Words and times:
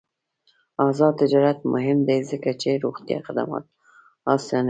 آزاد 0.87 1.13
تجارت 1.21 1.59
مهم 1.73 1.99
دی 2.07 2.19
ځکه 2.31 2.51
چې 2.61 2.69
روغتیا 2.83 3.17
خدمات 3.27 3.63
اسانوي. 4.31 4.59